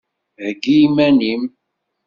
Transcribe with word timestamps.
Heggi 0.41 0.75
iman-im! 0.87 1.43